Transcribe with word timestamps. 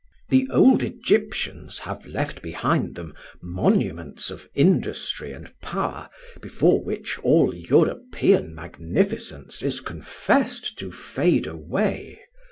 "The 0.29 0.47
old 0.49 0.81
Egyptians 0.81 1.77
have 1.77 2.07
left 2.07 2.41
behind 2.41 2.95
them 2.95 3.13
monuments 3.39 4.31
of 4.31 4.49
industry 4.55 5.31
and 5.31 5.53
power 5.61 6.09
before 6.41 6.83
which 6.83 7.19
all 7.19 7.53
European 7.53 8.55
magnificence 8.55 9.61
is 9.61 9.79
confessed 9.79 10.79
to 10.79 10.91
fade 10.91 11.45
away. 11.45 12.19